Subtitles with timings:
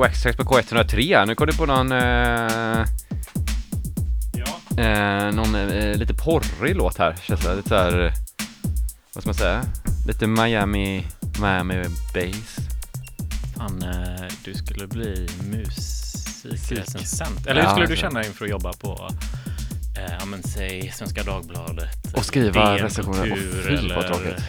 [0.00, 1.26] Waxtrax på K103 här.
[1.26, 1.92] Nu kom det på någon...
[1.92, 2.84] Eh,
[4.32, 4.46] Ja.
[4.84, 7.16] eh, någon eh, lite porrig låt här.
[7.22, 8.06] Känns det lite så här...
[8.06, 8.12] eh,
[9.14, 9.62] Vad ska man säga?
[10.06, 11.06] Lite Miami...
[11.40, 12.56] Miami bass.
[13.56, 17.46] Fan, eh, du skulle bli musikrecensent.
[17.46, 19.08] Eller hur Ja, skulle du det- känna inför att jobba på,
[19.96, 22.14] eh, ja men säg Svenska Dagbladet.
[22.14, 23.32] Och skriva recensioner.
[23.32, 24.42] Åh, fy, vad tråkigt.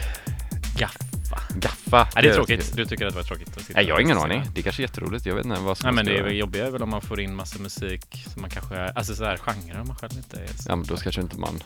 [0.78, 1.38] Gaffa.
[1.54, 2.08] Gaffa.
[2.14, 2.72] Nej, det är tråkigt.
[2.76, 3.41] Du tycker att det var tråkigt
[3.74, 4.42] Nej, jag har ingen aning.
[4.54, 5.26] Det kanske är jätteroligt.
[5.26, 7.00] Jag vet inte vad som Nej men det är väl jobbiga är väl om man
[7.00, 10.46] får in massa musik som man kanske, alltså så här genrer man själv inte är
[10.46, 10.70] så.
[10.70, 11.62] Ja, men då kanske inte man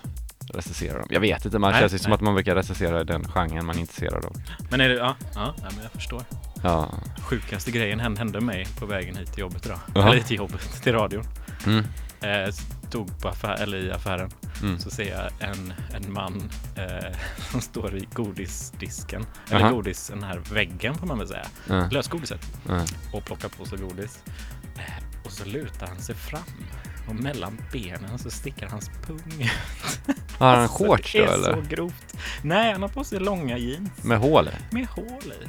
[0.55, 1.09] recenserar dem.
[1.11, 3.77] Jag vet inte, man Nej, känns ju som att man brukar recensera den genren man
[3.77, 4.37] är intresserad av.
[4.71, 6.23] Men är det, ja, ja, ja men jag förstår.
[6.63, 6.91] Ja.
[7.23, 9.79] Sjukaste grejen hände, hände mig på vägen hit till jobbet idag.
[9.95, 10.11] Jaha.
[10.11, 11.25] Eller till jobbet, till radion.
[11.67, 11.85] Mm.
[12.21, 12.53] Eh,
[12.89, 14.31] stod på affär, eller i affären.
[14.63, 14.79] Mm.
[14.79, 17.17] Så ser jag en, en man eh,
[17.51, 19.27] som står i godisdisken.
[19.51, 19.71] Eller Jaha.
[19.73, 21.47] godis, den här väggen får man väl säga.
[21.69, 21.89] Ja.
[21.91, 22.41] Lösgodiset.
[22.69, 22.85] Ja.
[23.13, 24.19] Och plockar på sig godis.
[24.77, 26.41] Eh, och så lutar han sig fram.
[27.09, 29.51] Och mellan benen så sticker hans pung ut.
[30.39, 31.55] Har han Alltså, shorts då Det är eller?
[31.55, 32.17] så grovt.
[32.43, 33.91] Nej, han har på sig långa jeans.
[34.05, 34.75] Med hål i?
[34.75, 35.49] Med hål i.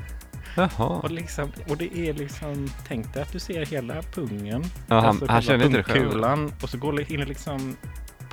[0.55, 0.85] Jaha.
[0.87, 4.65] Och, liksom, och det är liksom, tänk dig att du ser hela pungen.
[4.87, 6.51] Ja, han, alltså han känner inte det själv?
[6.61, 7.77] Och så går det in liksom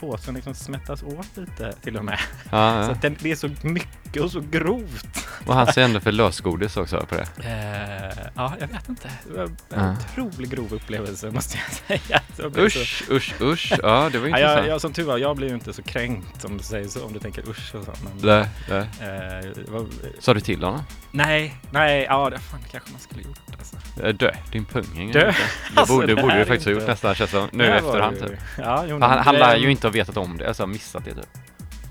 [0.00, 2.18] påsen liksom smättas åt lite till och med.
[2.44, 2.90] Ja, Så ja.
[2.90, 5.26] att den, det är så mycket och så grovt.
[5.46, 7.26] Och han ser ändå för lösgodis också på det.
[7.48, 9.08] Eh, ja, jag vet inte.
[9.26, 9.96] Det var en Ja.
[10.12, 11.58] otroligt grov upplevelse måste
[11.88, 12.20] jag säga.
[12.36, 13.72] Jag blev så- Usch, usch, usch.
[13.82, 14.40] Ja, det var Ja, intressant.
[14.40, 17.04] jag, jag, som tur var, jag blir ju inte så kränkt om du säger så,
[17.04, 17.92] om du tänker usch och så.
[18.04, 18.78] Men, Nej, nej.
[19.10, 19.86] eh, det var,
[20.18, 20.82] Sa du till honom?
[21.10, 23.76] nej, nej, ja, det fan kanske man skulle gjort alltså.
[24.02, 25.20] Eh, Dö, din pung Dö?
[25.20, 25.34] Det
[25.80, 27.74] Alltså, borde, det det borde du faktiskt ha inte- gjort nästan, känns det Nu Det
[27.74, 28.32] efterhand typ.
[28.58, 31.26] Ja, jo, Han, det- lär ju inte ha vetat om det, alltså missat det typ.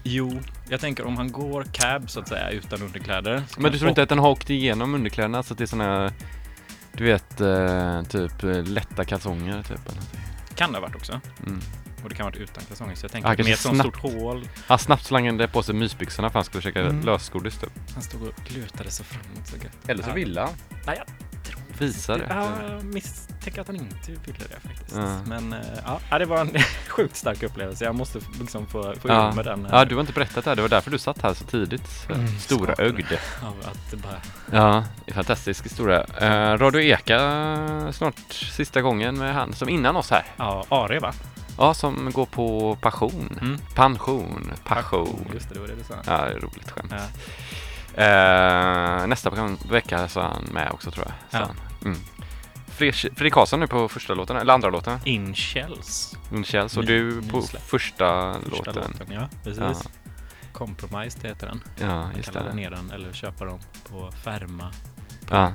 [0.05, 0.39] Jo,
[0.73, 3.43] jag tänker om han går cab så att säga utan underkläder.
[3.57, 6.11] Men du tror inte att den har åkt igenom underkläderna så att det är såna
[6.91, 10.01] du vet, eh, typ eh, lätta kalsonger typ eller.
[10.55, 11.21] Kan det ha varit också.
[11.47, 11.61] Mm.
[12.03, 12.95] Och det kan ha varit utan kalsonger.
[12.95, 13.97] Så jag tänker kanske ett sånt snabbt.
[13.97, 14.47] stort hål.
[14.67, 17.01] Han snabbt slangade på sig mysbyxorna för han skulle käka Mm.
[17.05, 17.69] lösgodis typ.
[17.93, 19.77] Han stod och lutade sig framåt så gött.
[19.89, 20.49] Eller så ville han.
[20.85, 21.01] Nej,
[21.79, 22.25] jag Visa det.
[22.29, 24.95] Ja, jag misstänker att han inte ville det faktiskt.
[24.95, 25.17] Ja.
[25.25, 25.59] Men eh,
[26.09, 26.57] ja, det var en
[26.89, 27.85] sjukt stark upplevelse.
[27.85, 29.31] Jag måste liksom få, få Ja.
[29.31, 29.65] med den.
[29.65, 30.55] eh, Ja, du har inte berättat det här.
[30.55, 32.07] Det var därför du satt här så tidigt.
[32.09, 33.05] Mm, Stora ögd.
[33.43, 34.21] Av att bara...
[34.51, 34.83] Ja,
[35.13, 36.03] fantastisk historia.
[36.03, 40.25] Eh, Radio Eka, eh, snart sista gången med han som innan oss här.
[40.37, 41.13] Ja, Are va?
[41.57, 43.37] Ja, som går på passion.
[43.41, 43.57] Mm.
[43.75, 44.51] Pension.
[44.63, 45.27] Passion.
[45.33, 45.93] Just det, det var det du sa.
[46.05, 46.91] Ja, roligt skämt.
[46.91, 46.97] Ja.
[47.95, 49.29] Eh, nästa
[49.69, 51.13] vecka så är han med också tror jag.
[51.31, 51.53] Så Ja.
[51.81, 51.91] han.
[51.91, 51.99] Mm.
[52.67, 54.99] Fredrik Fredrik Karlsson nu på första låten, eller andra låten.
[55.03, 56.15] In Shells.
[56.29, 57.63] Michels och Ny- du på nysläpp.
[57.63, 58.73] första, Första låten.
[58.99, 59.07] låten.
[59.13, 59.59] Ja, precis.
[59.61, 59.73] Ja.
[60.53, 61.63] Compromised heter den.
[61.79, 62.61] Ja, Man just kan ladda det.
[62.61, 63.59] ner den eller köpa dem
[63.89, 64.71] på Ferma.
[65.29, 65.51] Ja.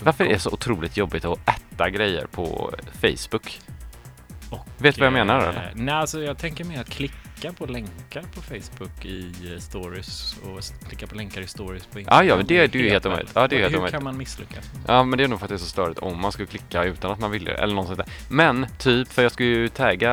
[0.00, 3.60] Varför är det så otroligt jobbigt att ätta grejer på Facebook?
[4.50, 5.72] Och, Vet du vad jag menar eh, eller?
[5.74, 7.14] Nej, alltså jag tänker mer att klicka
[7.50, 12.24] på länkar på Facebook i eh, stories och klicka på länkar i stories på Ja,
[12.24, 13.30] ja, det är du helt omöjligt.
[13.34, 13.94] Ja, det är Hur helt omöjligt.
[13.94, 14.64] kan man misslyckas?
[14.86, 16.84] Ja, men det är nog för att det är så störigt om man skulle klicka
[16.84, 18.06] utan att man vill det, eller något sånt där.
[18.28, 20.12] Men typ, för jag skulle ju tagga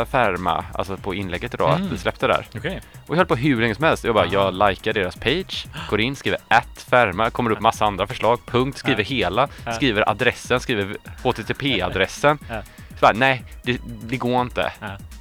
[0.00, 1.86] uh, Ferma, alltså på inlägget idag, Mm.
[1.86, 2.46] att vi släppte där.
[2.56, 2.80] Okej.
[3.06, 4.04] Och jag höll på hur länge som helst.
[4.04, 4.32] Jag bara, Aha.
[4.32, 8.78] jag likar deras page, går in, skriver att Ferma, kommer upp massa andra förslag, punkt,
[8.78, 9.06] skriver Ja.
[9.08, 9.72] hela, Ja.
[9.72, 12.38] skriver adressen, skriver HTTP-adressen.
[12.48, 12.62] Ja.
[12.88, 14.72] Så bara, nej, det, det går inte.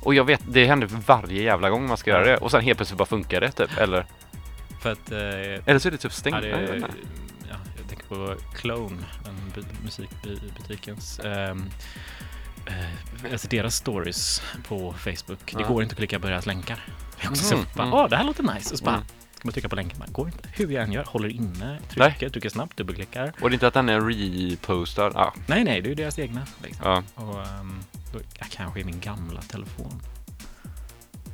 [0.06, 2.38] Och jag vet, det händer varje jävla gång man ska göra det.
[2.38, 3.78] Och sen helt plötsligt bara funkar det typ.
[3.78, 4.06] Eller,
[4.82, 5.12] För att...
[5.12, 5.20] Eh,
[5.70, 6.36] eller så är det typ stängt.
[6.36, 6.80] ja, det, Jag
[7.50, 11.20] ja, jag tänker på Clone, den bu- musikbutikens.
[11.24, 11.70] Um,
[12.66, 15.54] eh, alltså deras stories på Facebook.
[15.58, 16.86] Det går inte att klicka på deras länkar.
[17.20, 17.94] Det är också Mhm, så, bara, mm.
[17.94, 18.74] åh, det här låter nice.
[18.74, 19.06] Och så bara, Mm.
[19.36, 20.50] ska man trycka på länken, bara, går inte.
[20.54, 23.34] Hur jag än gör, håller inne, trycker, trycker snabbt, dubbelklickar.
[23.42, 25.12] Och det är inte att den är repostad.
[25.14, 26.42] Ja, Nej, nej, det är ju deras egna.
[26.64, 26.86] Liksom.
[26.86, 27.04] ja.
[27.24, 27.80] Och um,
[28.50, 30.02] kanske i min gamla telefon.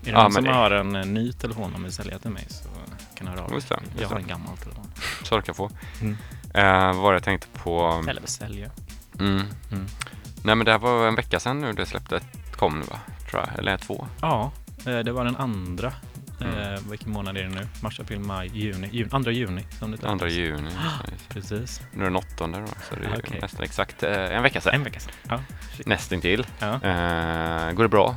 [0.01, 2.29] Är det Ja, någon som det- har en eh, ny telefon och vill sälja till
[2.31, 2.69] mig så
[3.15, 4.91] kan jag höra av Just det, just Jag har en gammal telefon.
[5.24, 5.69] så du kan få.
[6.01, 6.17] Mm.
[6.53, 8.03] Eh, vad var det jag tänkte på?
[8.09, 8.69] Eller sälja.
[9.19, 9.43] Mm.
[9.71, 9.86] Mm.
[10.43, 12.19] Nej men det här var en vecka sedan nu det släppte,
[12.55, 13.00] kom nu va?
[13.31, 14.07] Tror jag, eller två.
[14.21, 14.51] Ja,
[14.86, 15.93] eh, det var den andra.
[16.41, 16.74] Mm.
[16.74, 17.67] Eh, vilken månad är det nu?
[17.81, 18.89] Mars, april, maj, juni.
[18.91, 19.65] juni andra juni.
[19.79, 20.34] Som det Andra kallas.
[20.34, 20.69] juni.
[21.29, 21.81] Precis.
[21.91, 23.39] Nu är det den åttonde då, så det är Ah, okej.
[23.41, 24.74] nästan exakt eh, en vecka sedan.
[24.74, 25.13] En vecka sedan.
[25.29, 25.39] Ja.
[25.86, 26.48] Nästintill.
[26.60, 26.67] Ja.
[26.74, 28.15] Eh, går det bra?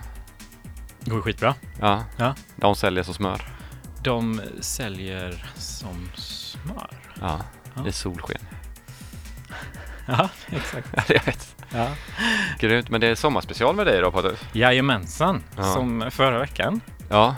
[1.04, 1.54] Går skitbra.
[1.80, 2.04] Ja.
[2.16, 2.34] Ja.
[2.56, 3.40] De säljer som smör.
[4.02, 6.90] De säljer som smör.
[7.20, 7.40] Ja.
[7.74, 7.82] Ja.
[7.82, 8.40] Det är solsken.
[10.06, 10.88] Ja, exakt.
[10.96, 11.56] Ja, jag vet.
[11.74, 11.88] Ja.
[12.58, 12.90] Grymt.
[12.90, 14.38] Men det är sommarspecial med dig då Patrik?
[14.52, 15.42] Jajamensan.
[15.56, 15.62] Ja.
[15.74, 17.36] Som förra veckan Ja,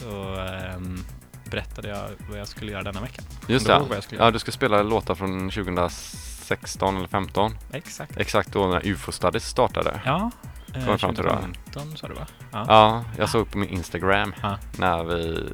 [0.00, 1.04] så ehm,
[1.50, 3.22] berättade jag vad jag skulle göra denna vecka.
[3.46, 3.82] just det.
[4.18, 7.52] Ja, du ska spela låtar från 2016 eller 15.
[7.72, 8.16] Exakt.
[8.16, 10.00] Exakt då när UFO Studies startade.
[10.04, 10.30] Ja.
[10.74, 11.30] eh, Kom fram till det.
[11.30, 12.26] 2015 sa du va?
[12.52, 12.64] Ja.
[12.68, 14.58] Ja, jag såg på min Instagram Ja.
[14.78, 15.48] när vi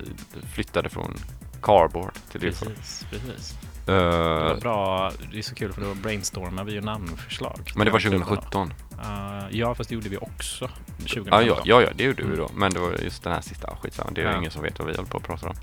[0.52, 1.14] flyttade från
[1.62, 2.40] Cardboard till.
[2.40, 3.54] Precis, precis.
[3.88, 5.12] Eh, Det var bra.
[5.32, 7.60] Det är så kul för då brainstormade vi ju namnförslag.
[7.76, 8.34] men det var till klubben då.
[8.36, 8.72] 2017.
[8.98, 11.28] Uh, ja, fast det gjorde vi också 2015.
[11.32, 12.50] Ja, ja, ja, ja, det gjorde vi då.
[12.54, 14.10] Men det var just den här sista, skitsamma.
[14.14, 14.38] Det är Ja.
[14.38, 15.54] ingen som vet vad vi håller på att prata om.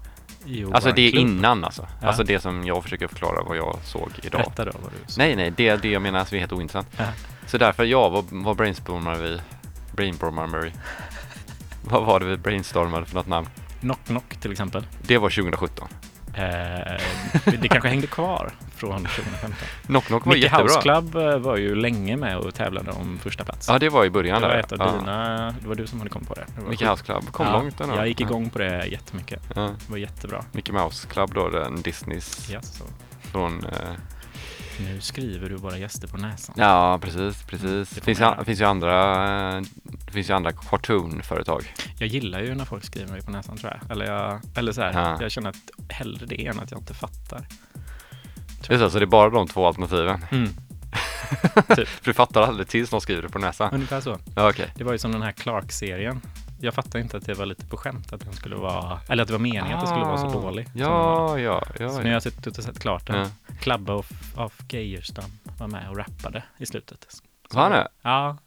[0.46, 1.88] Jo, Alltså det är innan alltså.
[2.02, 2.08] Ja.
[2.08, 4.42] Alltså det som jag försöker förklara vad jag såg idag.
[4.42, 5.22] Berätta då vad du sa.
[5.22, 6.88] Nej, nej, det, det jag menar som är helt ointressant.
[6.98, 7.06] Ja.
[7.48, 9.40] Så därför, ja, vad, vad brainstormade vi?
[9.96, 10.72] Brainstormade vi?
[11.84, 13.48] vad var det vi brainstormade för något namn?
[13.80, 14.86] Knock Knock till exempel.
[15.02, 15.88] Det var 2017.
[16.36, 17.02] Eh,
[17.62, 19.52] det kanske hängde kvar från 2015.
[19.86, 20.64] Knock Knock var Mickey jättebra.
[20.64, 23.68] House Club eh, var ju länge med och tävlade om första plats.
[23.70, 24.58] Ja, det var i det början var där.
[24.60, 24.92] ett av ja.
[25.00, 26.46] dina, det var du som hade kommit på det.
[26.56, 26.86] det var Mickey.
[26.86, 27.96] House Club kom Ja, långt ändå.
[27.96, 29.42] Jag gick igång på det jättemycket.
[29.56, 29.62] Ja.
[29.62, 30.46] Det var jättebra.
[30.52, 32.82] Mickey Mouse Club då, den Disneys Yes,
[33.22, 33.66] från...
[33.66, 33.72] Eh,
[34.80, 36.56] Nu skriver du våra gäster på näsan.
[36.58, 37.90] ja, precis, precis.
[37.90, 38.44] Det Det finns, göra.
[38.46, 38.98] finns ju andra,
[39.58, 39.62] eh,
[40.06, 41.74] det finns ju andra cartoonföretag.
[42.00, 43.92] Jag gillar ju när folk skriver mig på näsan tror jag.
[43.92, 45.18] Eller, jag, eller så här, Ja.
[45.22, 45.56] jag känner att
[45.90, 47.48] hellre det än att jag inte fattar.
[48.68, 50.26] Det är så, så det är bara de två alternativen.
[50.32, 50.50] Mm.
[51.68, 53.74] För du fattar aldrig tills någon skriver det på näsan.
[53.74, 54.18] Ungefär så.
[54.36, 54.74] Ja, okej.
[54.76, 56.22] Det var ju som den här Clark-serien.
[56.62, 59.28] Jag fattar inte att det var lite på skämt att den skulle vara, eller att
[59.28, 60.42] det var meningen att den skulle vara så Ah.
[60.42, 60.68] dålig.
[60.76, 60.90] Ja,
[61.28, 61.38] var.
[61.38, 61.90] ja, ja.
[61.90, 63.16] Så nu har jag suttit och sett klart den.
[63.18, 63.56] ja.
[63.60, 65.26] Klabba of, of Geijerstam
[65.58, 67.06] var med och rappade i slutet.
[67.10, 67.88] Så- Var han det?
[68.02, 68.38] Ja.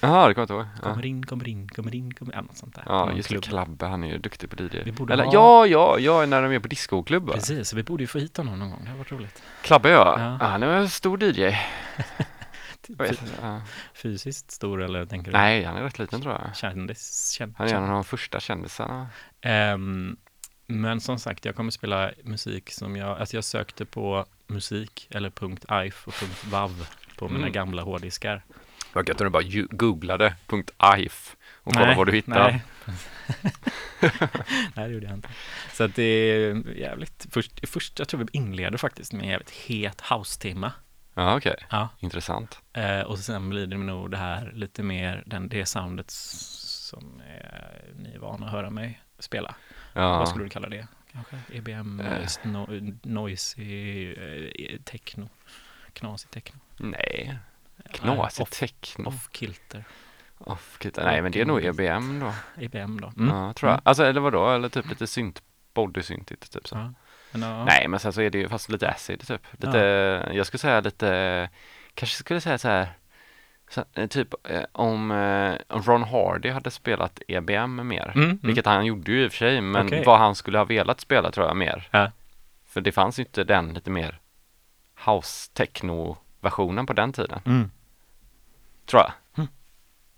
[0.00, 0.66] Jaha, det kommer jag inte ihåg.
[0.76, 2.36] Ja, Kommer in, kommer in, kommer in, kommer in.
[2.36, 2.82] Ja, något sånt där.
[2.86, 3.32] ja Någon just det.
[3.34, 3.44] klubb.
[3.44, 4.82] Klabbe, han är ju duktig på DJ.
[4.84, 7.32] Vi borde Eller ha- ja, ja, ja, när de är på discoklubb va?
[7.34, 8.80] Precis, så vi borde ju få hit honom någon gång.
[8.84, 9.42] Det har varit roligt.
[9.62, 10.14] Klabbe ja.
[10.18, 10.36] Ja.
[10.40, 10.46] ja.
[10.46, 11.56] Han är en stor DJ.
[13.94, 15.38] Fysiskt stor eller tänker du?
[15.38, 16.56] Nej, han är rätt liten tror jag.
[16.56, 19.08] Kändis, känd, Han är en av de första kändisarna.
[19.40, 20.16] Ehm,
[20.66, 25.32] men som sagt, jag kommer spela musik som jag, alltså jag sökte på musik eller
[25.86, 26.14] .if och
[26.50, 26.86] .vav
[27.18, 27.52] på mina Mm.
[27.52, 28.42] gamla hårddiskar.
[28.92, 30.34] Vad gött om du bara googlade
[30.98, 32.40] .if och kollade vad du hittade.
[32.50, 32.62] Nej.
[34.74, 35.28] nej, det gjorde jag inte.
[35.72, 39.50] Så att det är jävligt, först, först jag tror vi inleder faktiskt med en jävligt
[39.50, 40.72] het house-timma.
[41.14, 41.56] Ja, okej.
[41.70, 41.88] Ja.
[41.98, 42.60] Intressant.
[42.72, 47.84] Eh, och sen blir det nog det här lite mer, den, det soundet som är,
[47.98, 49.54] ni är vana att höra mig spela.
[49.92, 50.18] Ja.
[50.18, 50.86] Vad skulle du kalla det?
[51.12, 52.28] Kanske EBM, Eh.
[52.42, 52.66] no,
[53.02, 55.28] noisy, eh, techno,
[55.92, 56.58] knasig techno.
[56.76, 57.38] Nej,
[57.84, 59.08] Nej, knasig off, techno.
[59.08, 59.84] off-kilter,
[60.38, 62.32] Off, Nej, men det är nog EBM då.
[62.64, 63.12] EBM då.
[63.16, 63.80] Ja, tror jag.
[63.84, 64.50] Alltså, eller vadå?
[64.50, 65.42] Eller typ lite synt,
[65.74, 66.74] bodysyntigt typ så.
[66.76, 66.92] Ja.
[67.32, 67.64] Men, ja.
[67.64, 69.42] Nej, men sen så är det ju fast lite acid typ.
[69.52, 69.78] Lite,
[70.32, 71.48] jag skulle säga lite,
[71.94, 72.88] kanske skulle säga så här,
[73.70, 78.38] så, eh, typ eh, om, eh, om Ron Hardy hade spelat EBM mer, Mm, mm.
[78.42, 80.02] vilket han gjorde ju i och för sig, men Okej.
[80.06, 81.88] vad han skulle ha velat spela tror jag mer.
[81.90, 82.10] Ja.
[82.66, 84.20] För det fanns ju inte den lite mer
[85.06, 87.70] house techno versionen på den tiden, Mm.
[88.86, 89.12] tror jag.
[89.36, 89.48] Mm.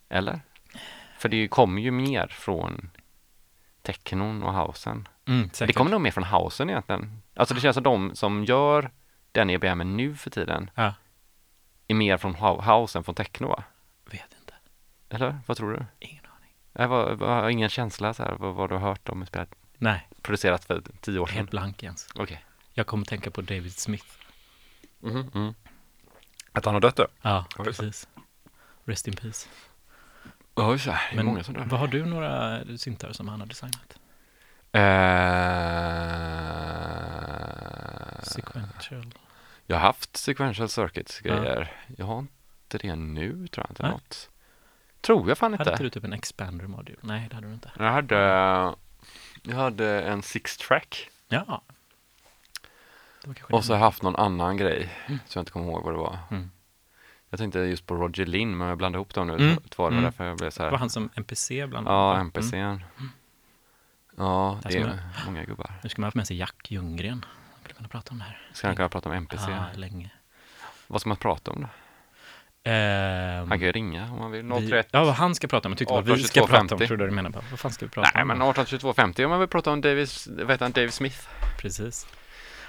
[0.08, 0.40] Eller?
[1.18, 2.90] För det kommer ju mer från
[3.82, 5.08] technon och housen.
[5.24, 7.22] Mm, Det kommer nog mer från housen egentligen.
[7.34, 8.90] Alltså det känns som de som gör
[9.32, 10.94] den EBM nu för tiden Ja.
[11.88, 13.64] är mer från hou- house än från techno va?
[14.10, 14.54] Vet inte.
[15.08, 15.86] Eller vad tror du?
[16.06, 16.50] Ingen aning.
[16.72, 20.08] Jag var, har ingen känsla så här, vad, vad du har hört om spelat, Nej,
[20.22, 21.36] producerat för tio år sedan.
[21.36, 22.08] helt blank Jens.
[22.14, 22.44] Okej.
[22.72, 24.06] Jag kommer tänka på David Smith.
[24.98, 25.54] Mhm, mm.
[26.52, 27.06] Att han har dött då?
[27.22, 28.08] Ja, Ja, precis.
[28.84, 29.48] Rest in peace.
[30.54, 31.00] Ja, just det.
[31.12, 31.64] Det är många som dör.
[31.64, 33.98] vad har du några syntar som han har designat?
[37.02, 39.14] Eh, Sequential.
[39.66, 41.34] jag har haft sequential circuits Ja.
[41.36, 41.72] grejer.
[41.96, 43.82] Jag har inte det nu tror jag inte.
[43.82, 43.92] Nej.
[43.92, 44.30] Något.
[45.00, 45.70] Tror jag fan Hade inte.
[45.70, 46.98] inte du typ en expander module?
[47.00, 47.70] Nej, det hade du inte.
[47.78, 48.16] Jag hade,
[49.42, 51.62] jag hade en six track Ja.
[53.26, 55.18] Var och så har jag haft någon annan grej Mm.
[55.26, 56.18] som jag inte kommer ihåg vad det var.
[56.30, 56.50] Mm.
[57.30, 59.56] Jag tänkte just på Roger Linn men jag blandade ihop dem nu Mm.
[59.56, 60.04] två, det var Mm.
[60.04, 60.78] därför jag blev så Det var här.
[60.78, 62.20] han som NPC bland Ja, annat, va?
[62.20, 62.56] NPC.
[62.56, 62.80] Mm.
[64.16, 65.72] Ja, det är många gubbar.
[65.82, 67.24] Nu ska man ha med sig Jack Ljunggren.
[67.50, 68.50] Man skulle kunna prata om det här.
[68.52, 69.50] Ska han kunna prata om NPC?
[69.50, 70.10] Ja, länge.
[70.86, 71.68] Vad ska man prata om då?
[72.70, 74.42] Ehm, Han kan ju ringa om man vill.
[74.42, 74.88] vi, 031.
[74.90, 75.72] ja, vad han ska prata om.
[75.72, 76.68] Jag tyckte vad vi 18, ska 22, prata om.
[76.68, 76.86] 50.
[76.86, 77.30] Tror du du menar?
[77.30, 78.28] Bara, Vad fan ska vi prata Nej om?
[78.28, 81.28] men 182250 om man vill prata om Davis, vad heter han, Dave Smith?
[81.58, 82.06] Precis.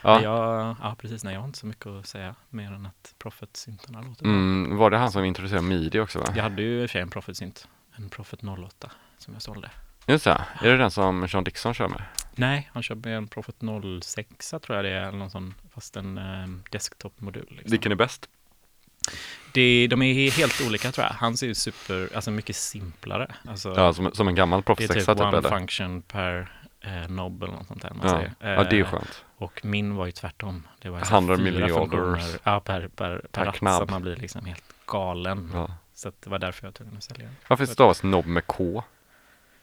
[0.03, 0.21] Ja.
[0.21, 1.23] Jag, ja, precis.
[1.23, 4.25] Nej, jag har inte så mycket att säga mer än att Prophet-syntarna låter.
[4.25, 6.25] Mm, var det han som introducerade midi också va?
[6.35, 7.67] Jag hade ju i och för sig en Prophet-synt.
[7.95, 9.69] En Prophet 08 som jag sålde.
[10.07, 12.03] Just det, är det den som Sean Dixon kör med?
[12.35, 13.55] Nej, han kör med en Prophet
[14.03, 17.45] 06 tror jag det är, eller någon sån, fast en eh, desktop-modul.
[17.49, 17.71] Liksom.
[17.71, 18.29] Vilken är bäst?
[19.51, 21.13] Det, de är helt olika tror jag.
[21.13, 23.35] Hans är ju super, alltså mycket simplare.
[23.47, 25.49] Alltså, Ja, som, som en gammal det är Proffs typ 6 typ one eller?
[25.49, 28.09] function per eh, knob eller något sånt där man Ja.
[28.13, 28.33] säger.
[28.55, 29.25] ja, det är ju Eh, skönt.
[29.43, 30.67] Och min var ju tvärtom.
[30.79, 32.23] Det var 100 fyra miljarder.
[32.43, 32.87] ja, per, per,
[33.31, 33.77] per, Per knapp.
[33.77, 35.51] så att man blir liksom helt galen.
[35.53, 35.69] Ja.
[35.93, 37.35] Så det var därför jag var tvungen att sälja den.
[37.47, 38.83] Varför stavas nobb med K?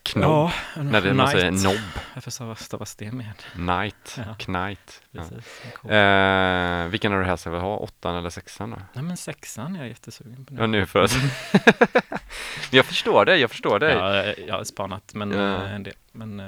[0.02, 0.50] Knobb?
[0.76, 1.76] När det man säger nobb.
[2.14, 3.32] Varför stavas- det med?
[3.56, 4.18] Night.
[4.26, 4.34] Ja.
[4.38, 5.02] Knight.
[5.10, 5.20] Ja.
[5.22, 5.62] Precis.
[5.82, 5.90] K.
[5.90, 7.76] Eh, vilken har du helst velat ha?
[7.76, 8.76] Åttan eller sexan då?
[8.92, 10.60] Nej men sexan är jag jättesugen på nu.
[10.60, 11.12] Ja, nu för att...
[12.70, 13.92] jag förstår det, jag förstår det.
[13.92, 15.54] Ja, jag, har spanat men, Ja.
[15.64, 15.94] eh, en del.
[16.12, 16.46] Men, eh,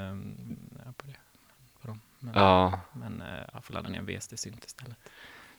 [0.84, 1.14] ja, på det.
[1.80, 2.00] På dem.
[2.22, 4.96] Men, Ja, men eh, jag får ladda ner en VSD-synt istället.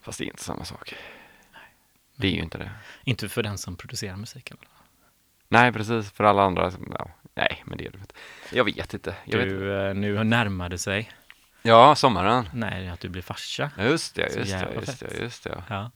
[0.00, 0.94] fast det är inte samma sak.
[2.16, 2.70] Det är ju inte det.
[3.04, 4.56] Inte för den som producerar musiken.
[5.48, 6.10] Nej, precis.
[6.10, 8.14] För alla andra, ja, nej, men det är det inte.
[8.52, 9.14] Jag vet inte.
[9.24, 9.48] Jag vet.
[9.48, 11.12] Du, eh, nu närmar det sig.
[11.62, 12.48] Ja, sommaren.
[12.52, 13.70] Nej, att du blir farsa.
[13.78, 15.62] Just det, just det, just det, just det.
[15.68, 15.90] Ja,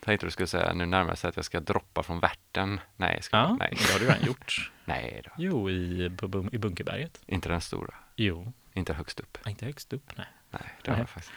[0.00, 2.80] Tänkte du skulle säga, nu närmar sig att jag ska droppa från värten.
[2.96, 3.76] Nej, ska, ja nej.
[3.78, 4.72] det har du redan gjort.
[4.84, 5.30] Nej då.
[5.38, 7.20] Jo, i, på, i Bunkerberget.
[7.26, 7.94] Inte den stora.
[8.16, 9.38] Jo, Inte högst upp.
[9.46, 10.12] inte högst upp.
[10.16, 10.26] Nej.
[10.50, 11.32] Nej, det har jag faktiskt.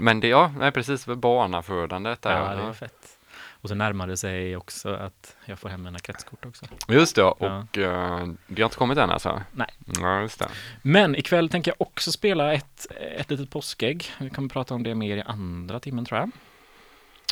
[0.00, 1.06] Men det, ja, nej, precis.
[1.06, 2.36] Barnafödandet där.
[2.36, 3.18] Ja, det är fett.
[3.34, 6.66] Och så närmar det sig också att jag får hem mina kretskort också.
[6.88, 7.30] Just det, Ja.
[7.30, 9.42] och eh, det har inte kommit än alltså?
[9.52, 9.68] Nej.
[10.00, 10.48] Ja, just det.
[10.82, 14.10] Men ikväll tänker jag också spela ett, ett litet påskägg.
[14.18, 16.30] Vi kommer prata om det mer i andra timmen tror jag.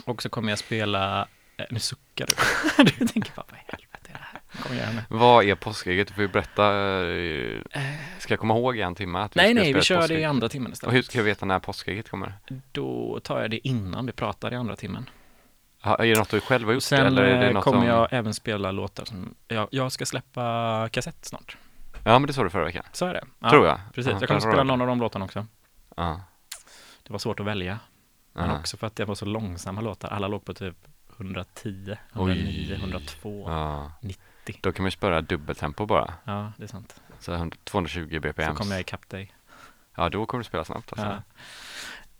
[0.05, 2.35] Och så kommer jag spela, eh, nu suckar du.
[2.99, 3.90] du tänker bara, vad i helvete?
[4.63, 5.01] Kom igen.
[5.09, 6.09] Vad är påskägget?
[6.09, 6.65] Du får ju berätta.
[7.11, 10.15] eh, Ska jag komma ihåg i en timme att vi Nej, nej, vi kör det
[10.21, 10.95] i andra timmen Och istället.
[10.95, 12.35] hur ska jag veta när påskägget kommer?
[12.73, 15.11] Då tar jag det innan vi pratar i andra timmen.
[15.83, 16.83] Ja, är det något du själv har gjort?
[16.83, 17.87] Sen eller är det eh, något kommer som...
[17.87, 21.57] jag även spela låtar som, jag, jag ska släppa kassett snart.
[22.05, 22.85] Ja, men det sa du förra veckan.
[22.93, 23.25] Så är det.
[23.39, 23.81] Ja, Tror jag.
[23.95, 25.47] Precis, Ja, jag kommer spela någon av de låtarna också.
[25.97, 26.21] Ja.
[27.07, 27.79] Det var svårt att välja.
[28.33, 30.09] Men också för att det var så långsamma låtar.
[30.09, 30.77] Alla låg på typ
[31.17, 33.45] 110, 109, 102.
[33.49, 34.09] Ja, ja.
[34.47, 34.61] 90.
[34.63, 36.15] Då kan man ju spara dubbeltempo bara.
[36.57, 37.01] det är sant.
[37.19, 38.47] Så 100 220 bpm.
[38.47, 39.33] Så kommer jag ikapp dig.
[39.95, 41.07] Ja, då kommer du spela snabbt alltså.
[41.07, 41.23] Ja.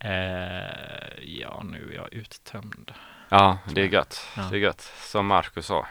[0.09, 2.91] Eh, ja, nu är jag uttömd.
[3.29, 4.27] Ja, det är gött.
[4.35, 4.41] Ja.
[4.51, 4.93] Det är gött.
[4.99, 5.87] Som Marcus sa.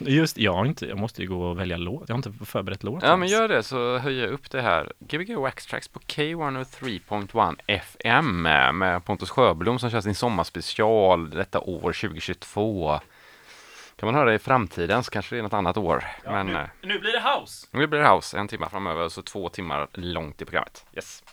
[0.00, 2.08] Just jag inte, jag måste ju gå och välja låt.
[2.08, 3.02] Jag har inte förberett låt.
[3.02, 3.32] Ja, men ens.
[3.32, 4.92] gör det så höjer jag upp det här.
[4.98, 11.92] Gbg Wax Tracks på K103.1 FM med Pontus Sjöblom som kör sin sommarspecial detta år
[11.92, 13.00] 2022.
[13.98, 16.04] Kan man höra det i framtiden så kanske det är något annat år.
[16.24, 17.66] Ja, men nu, eh, nu blir det house!
[17.70, 20.86] nu blir det house en timme framöver, så två timmar långt i programmet.
[20.94, 21.24] Yes.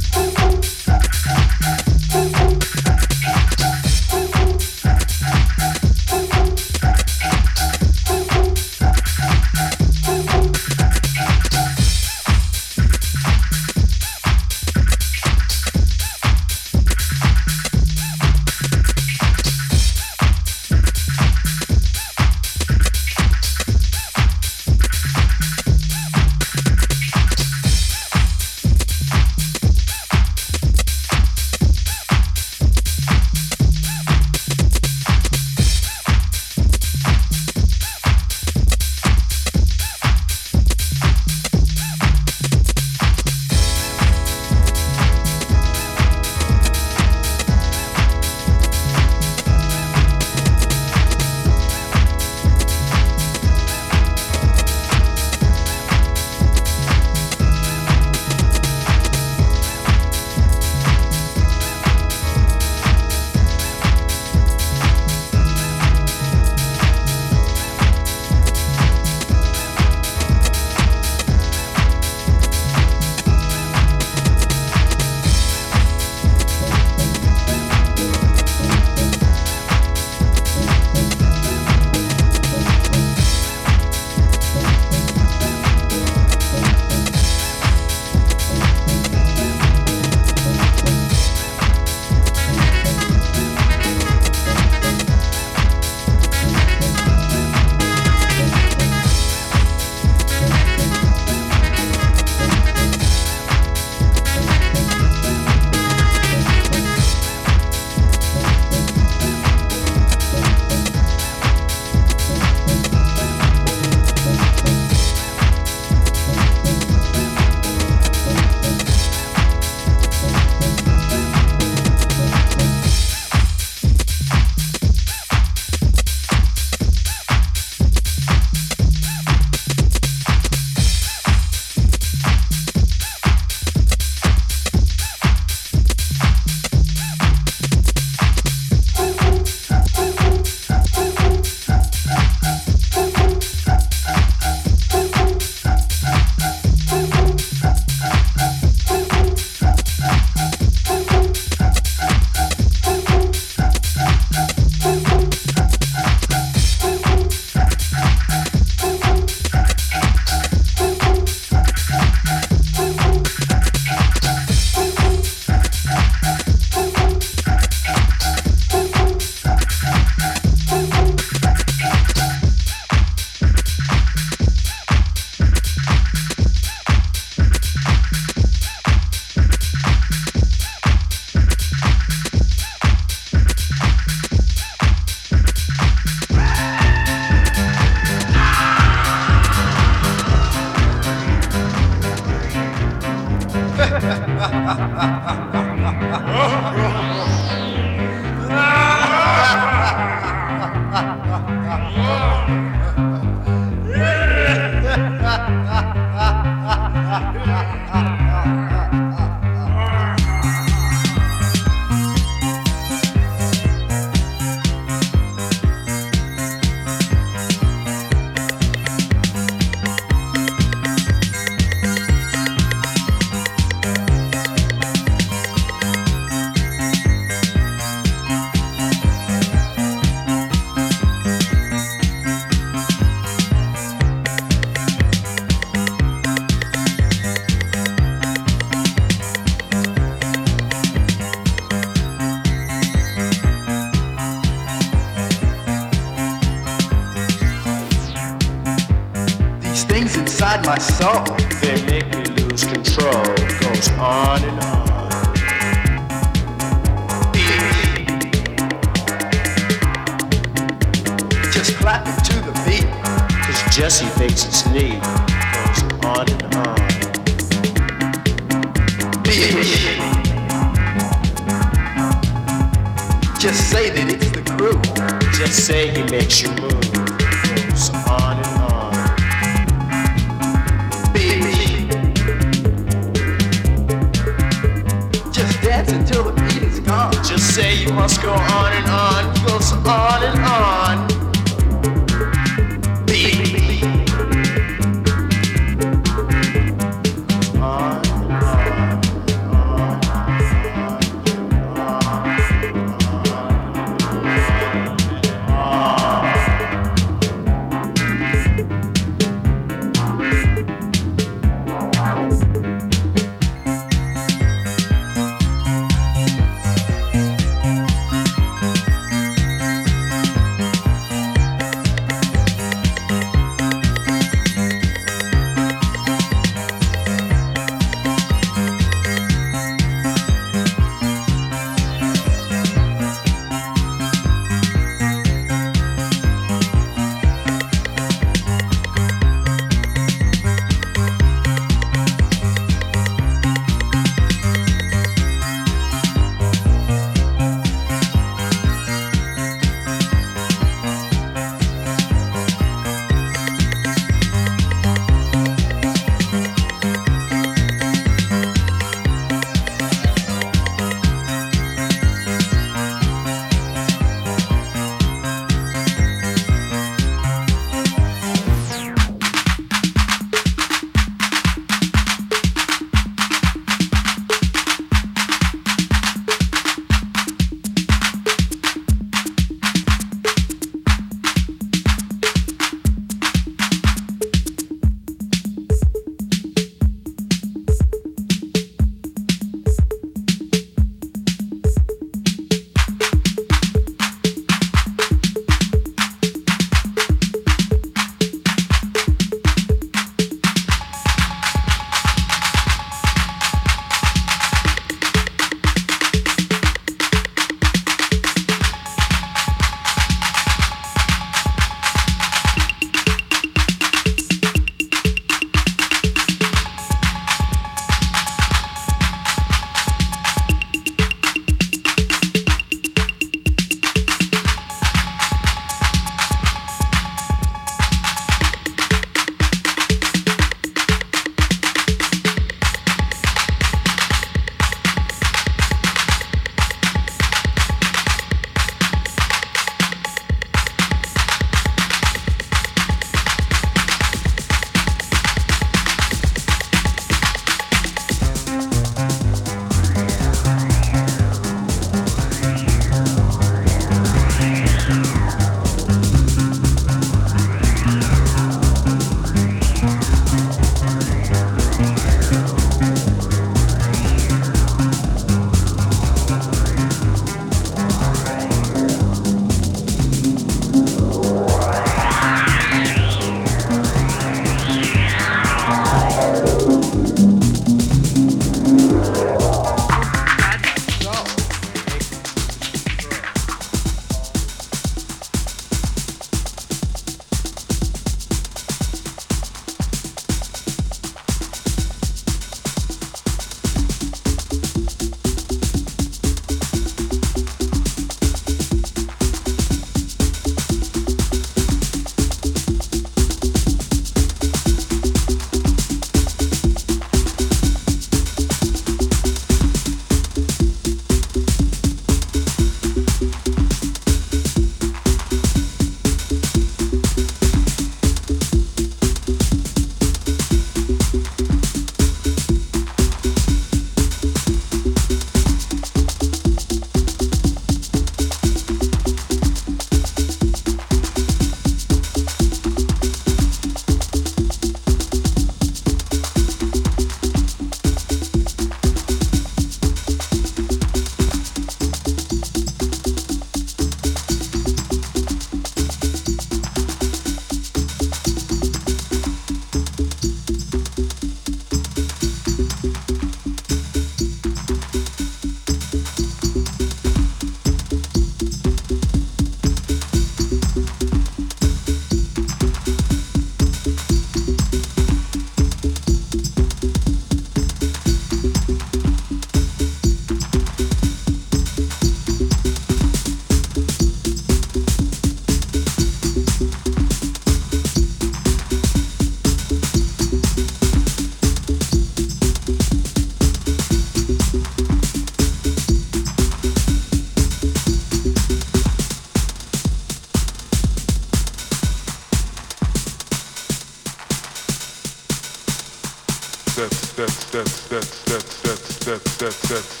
[599.70, 600.00] that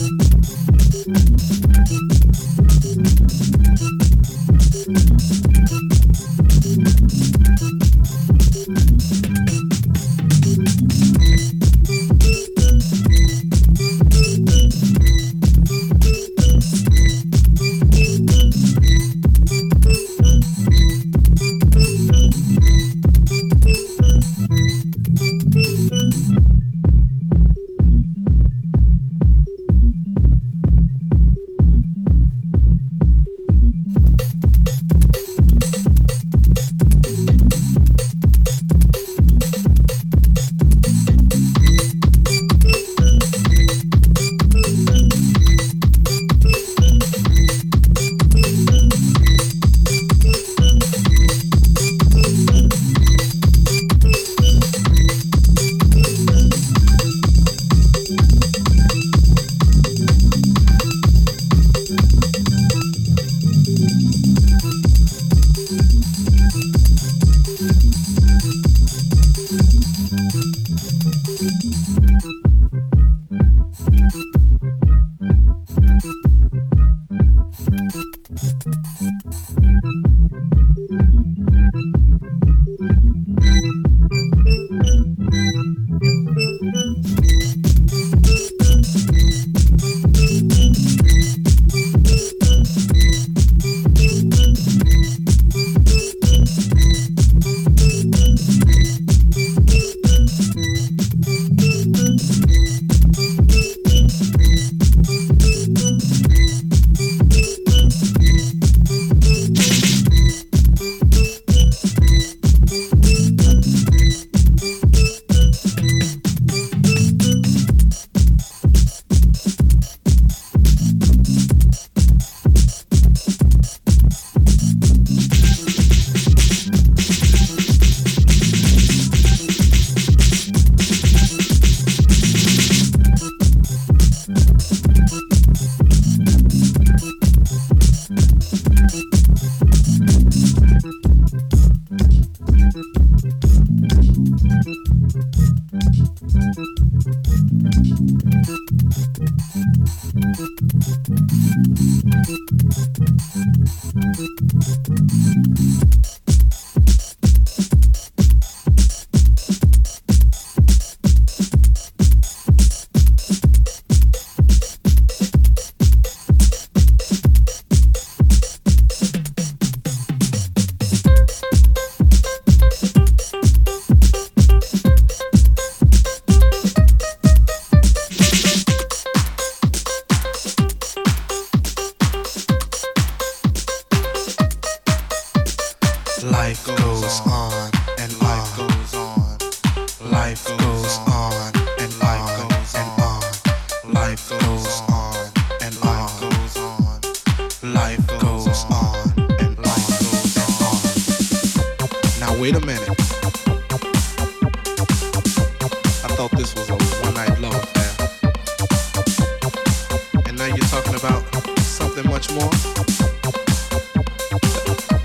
[0.00, 0.22] Thank
[1.90, 2.59] you.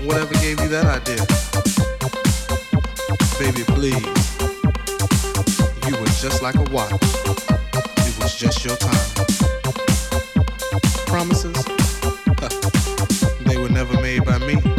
[0.06, 1.26] Whatever gave you that idea?
[3.40, 4.06] Baby, please.
[5.84, 6.92] You were just like a watch.
[6.92, 9.26] It was just your time.
[11.06, 11.64] Promises?
[13.46, 14.75] they were never made by me.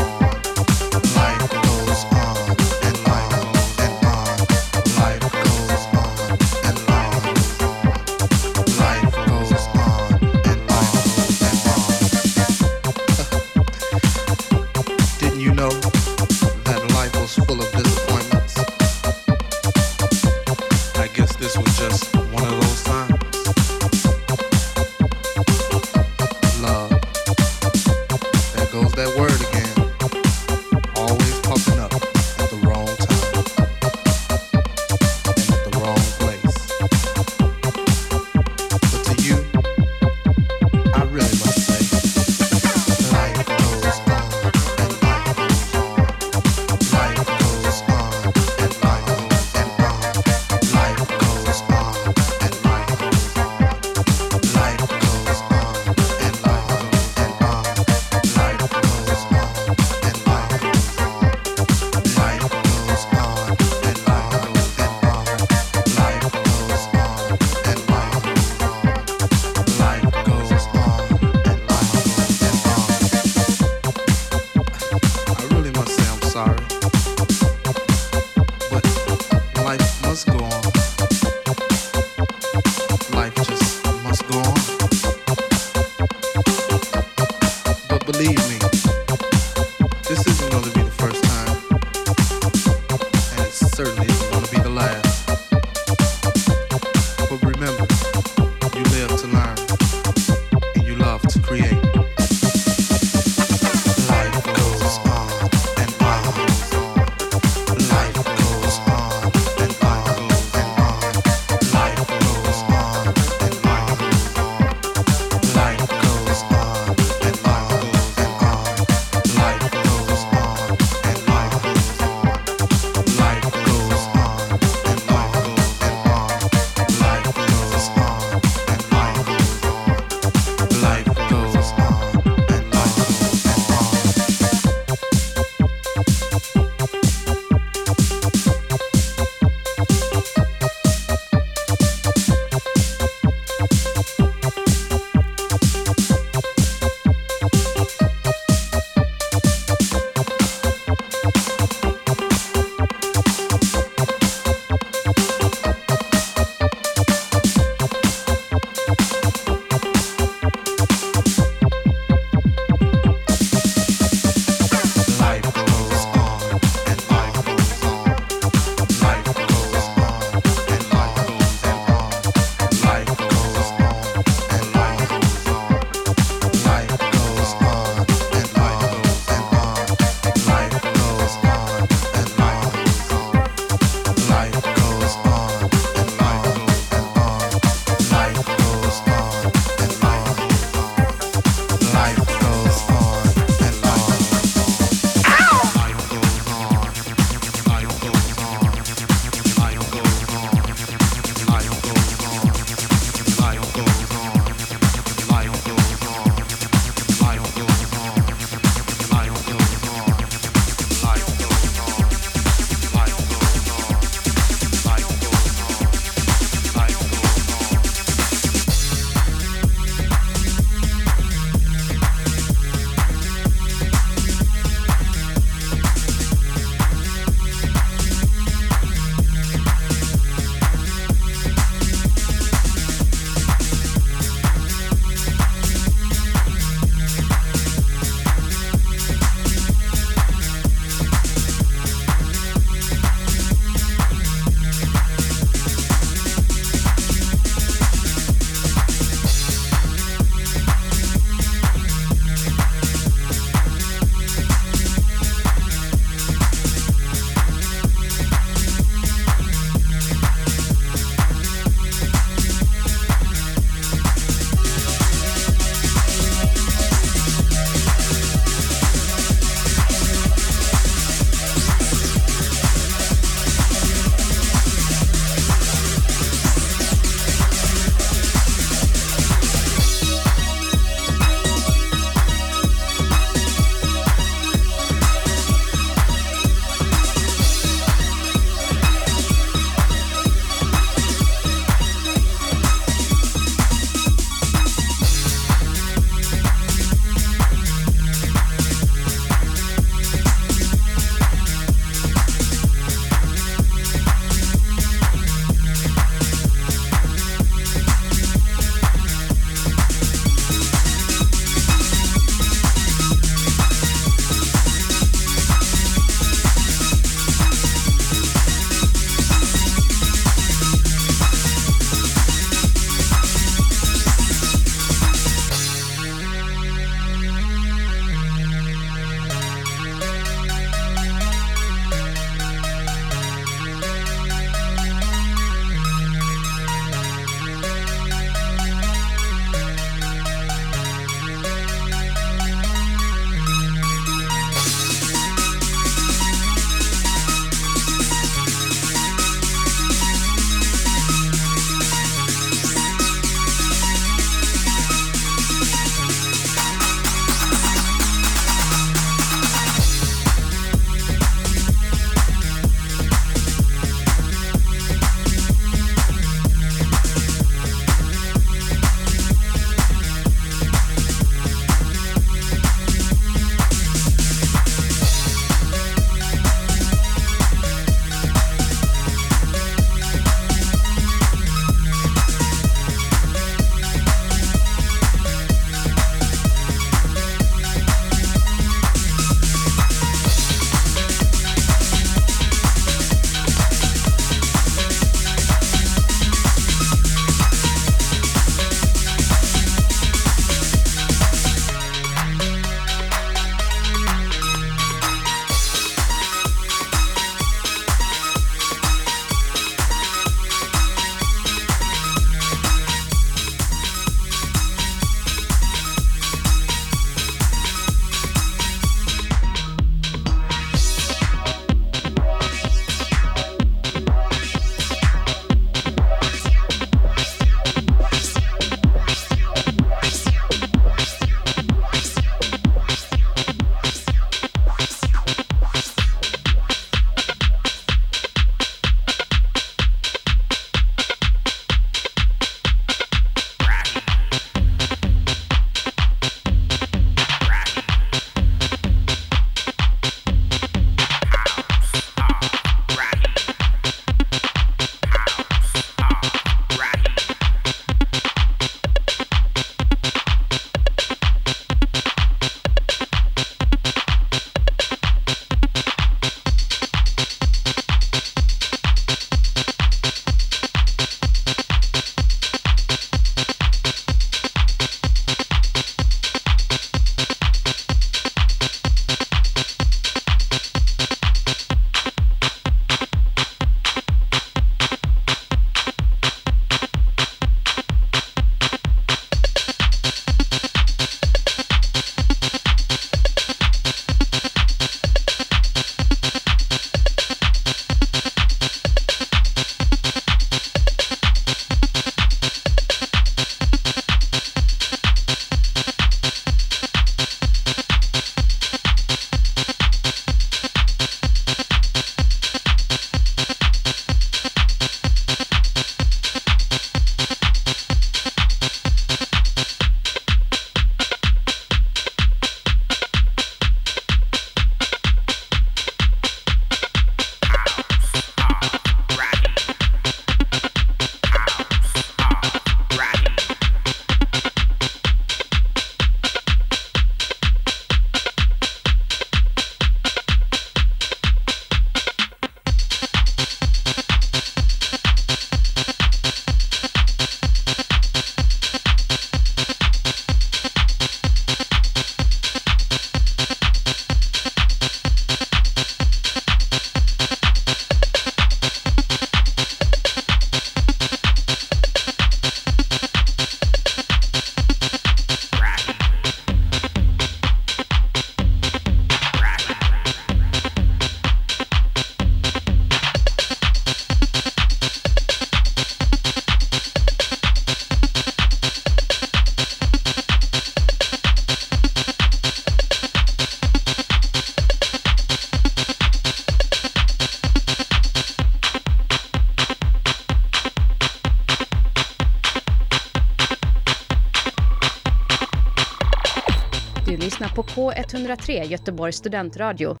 [598.35, 600.00] K103 Göteborgs studentradio.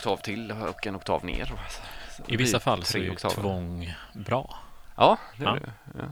[0.00, 1.52] Oktav till och en oktav ner.
[2.26, 3.34] I vissa fall så är ju oktaver.
[3.34, 4.58] tvång bra.
[4.96, 5.54] Ja, det är Ja.
[5.54, 5.72] det.
[5.98, 6.04] Ja.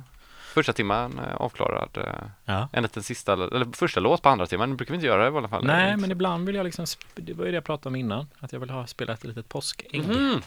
[0.55, 1.89] Första timman eh, avklarad.
[1.97, 2.05] eh,
[2.45, 2.68] Ja.
[2.72, 4.70] Enligt den sista, eller första låt på andra timman.
[4.70, 5.64] Det brukar vi inte göra i alla fall.
[5.66, 8.53] Nej, men ibland vill jag liksom, det var ju det jag pratade om innan, att
[8.53, 10.09] jag vill ha spelat ett litet påskägg.
[10.09, 10.43] Mhm.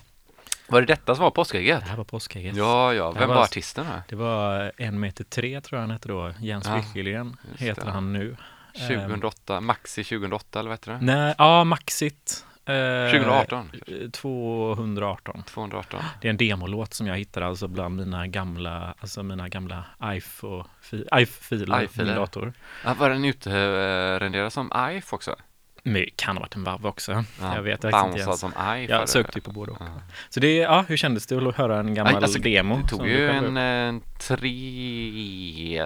[0.67, 1.79] Var det detta som var påskägget?
[1.79, 2.55] Det här var påskägget.
[2.55, 3.11] Ja, ja.
[3.11, 4.01] Vem var- var artisten här?
[4.09, 7.91] Det var en meter tre tror jag han hette då, Jens Ja, Wickegren heter det.
[7.91, 8.35] han nu.
[8.73, 10.97] Ehm, 2008, Maxi 2008 eller vad heter det?
[11.01, 12.45] Nej, ja, Maxit.
[12.65, 13.71] Eh, 2018.
[13.87, 15.43] eh, 218.
[15.43, 15.99] 218.
[16.21, 21.87] Det är en demolåt som jag hittade alltså bland mina gamla, alltså mina gamla iFiler.
[21.87, 22.53] på min dator.
[22.85, 25.35] Ja, var den utrenderad som IF också?
[25.83, 27.23] Men det kan ha varit en varv också.
[27.41, 28.39] Ja, jag vet faktiskt inte ens.
[28.39, 28.89] som IF.
[28.89, 29.77] Jag sökte ju på både och.
[29.79, 30.01] Ja.
[30.29, 32.77] Så det, ja, hur kändes det att höra en gammal Nej, alltså, demo?
[32.77, 34.03] Det tog ju en, gjort?
[34.03, 35.83] eh, tre...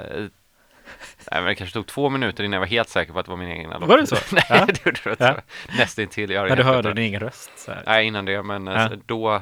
[1.32, 3.30] Nej, men det kanske tog två minuter innan jag var helt säker på att det
[3.30, 3.90] var min egen låt.
[3.90, 4.16] Var det så?
[4.36, 4.66] Nej, Ja.
[4.66, 5.24] det gjorde det inte.
[5.68, 5.76] Ja.
[5.78, 6.30] Nästintill.
[6.30, 7.52] Jag När du hörde din egen röst?
[7.56, 7.84] Så här.
[7.86, 8.74] Nej, innan det, men Ja.
[8.78, 9.42] alltså, då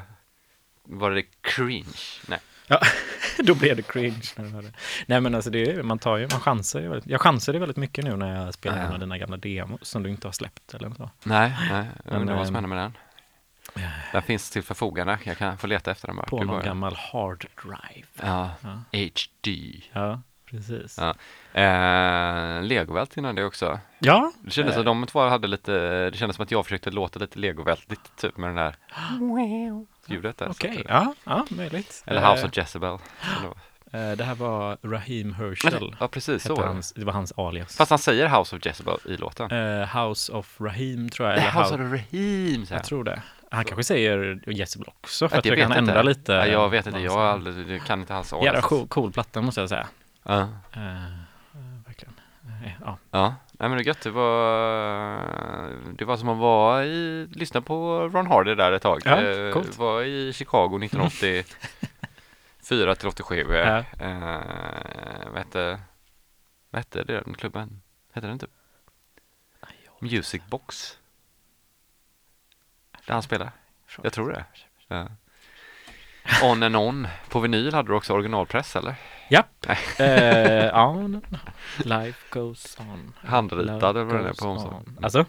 [0.84, 2.20] var det cringe.
[2.28, 2.38] Nej.
[2.66, 2.80] Ja,
[3.38, 4.72] då blev det cringe när hörde.
[5.06, 7.76] Nej men alltså det är, man tar ju, man chansar ju väldigt, jag chansade väldigt
[7.76, 8.82] mycket nu när jag spelar Ja.
[8.84, 11.10] en av dina gamla demos som du inte har släppt eller så.
[11.22, 11.84] Nej, nej.
[12.04, 12.96] Jag Men, undrar vad som ehm, händer med den.
[14.12, 15.18] Den finns till förfogande.
[15.24, 16.26] Jag kan få leta efter den bara.
[16.26, 18.06] På någon gammal hard drive.
[18.22, 18.78] Ja, Ja.
[18.92, 19.80] HD.
[19.92, 20.20] Ja,
[20.50, 20.98] precis.
[21.00, 21.14] Ja.
[21.60, 23.78] Eh, Legovält innan det också.
[23.98, 24.76] Ja, Det kändes Eh.
[24.76, 25.72] som de två hade lite,
[26.10, 28.74] det kändes som att jag försökte låta lite legovältigt typ med den där
[30.06, 30.46] ljudet där.
[30.46, 30.78] så okej.
[30.78, 32.02] att- Ja, ja, möjligt.
[32.06, 32.98] Eller House of Jezebel.
[33.92, 35.96] Eh, Det här var Raheem Herschel.
[36.00, 36.62] Ja, precis så.
[36.62, 37.76] hans, det var hans alias.
[37.76, 39.50] Fast han säger House of Jezebel i låten.
[39.50, 41.38] Eh, House of Raheem tror jag.
[41.38, 43.22] Eller House House, of Rahim säger jag tror det.
[43.50, 46.32] Han kanske säger Jezebel också för Ja, att det försöka vet han ändra lite.
[46.32, 48.64] Ja, jag vet inte, jag aldrig, jag kan inte hans Jävla alias.
[48.64, 49.86] cool, cool platta måste jag säga.
[50.26, 50.40] Ja.
[50.72, 51.12] Eh,
[51.86, 52.14] verkligen.
[52.64, 52.98] Eh, ja.
[53.10, 54.00] Ja, nej men det är gött.
[54.00, 55.18] Det var,
[55.98, 59.00] det var som att vara i, lyssna på Ron Hardy där ett tag.
[59.04, 59.78] Ja, Eh, coolt.
[59.78, 63.46] Var i Chicago 1984 till 87.
[63.54, 63.84] Ja.
[63.98, 64.40] Eh,
[65.32, 65.80] vad hette,
[66.70, 67.80] vad hette den klubben?
[68.12, 68.50] Hette den typ?
[69.98, 70.98] Music Box?
[73.06, 73.50] Där han spelar?
[74.02, 74.44] Jag tror det.
[74.88, 75.06] Ja.
[76.42, 77.08] On and On.
[77.28, 78.94] På vinyl hade du också originalpress eller?
[79.28, 79.66] Japp.
[79.98, 80.96] Eh, ja,
[81.84, 83.12] life goes on.
[83.24, 84.56] Handritad eller vad det är på on.
[84.56, 84.88] omslaget.
[85.02, 85.24] Alltså,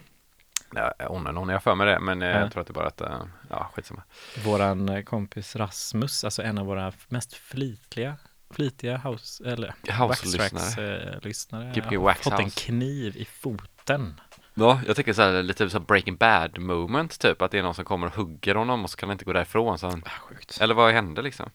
[0.74, 2.38] Ja, on and On, jag för mig det, men eh, Ja.
[2.40, 3.20] jag tror att det bara att, eh,
[3.50, 4.02] ja skitsamma.
[4.44, 8.16] våran eh, kompis Rasmus, alltså en av våra mest flitliga,
[8.50, 9.74] flitiga house, eller
[10.08, 11.64] House-lyssnare.
[11.64, 14.20] eh, har fått en kniv i foten.
[14.54, 17.62] Ja, jag tänker så här lite så här Breaking Bad moment typ, att det är
[17.62, 19.78] någon som kommer och hugger honom och så kan han inte gå därifrån.
[19.78, 21.50] Så han, Ah, eller vad hände liksom?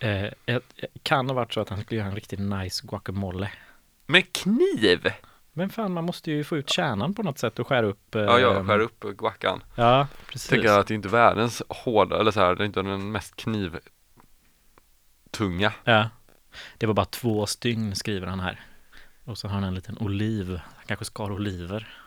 [0.00, 0.62] Eh, det
[1.02, 3.50] kan ha varit så att han skulle göra en riktigt nice guacamole.
[4.06, 5.12] Med kniv?
[5.52, 8.14] Men fan, man måste ju få ut kärnan på något sätt och skära upp.
[8.14, 9.62] eh, Ja, jag skär upp guackan.
[9.74, 10.48] Ja, precis.
[10.50, 13.36] Tänker att det är inte världens hårda, eller så här, det är inte den mest
[13.36, 13.82] knivtunga.
[15.84, 16.08] Ja.
[16.78, 18.60] Det var bara två stygn skriver han här.
[19.24, 20.60] Och så har han en liten oliv.
[20.76, 21.98] Han kanske skar oliver.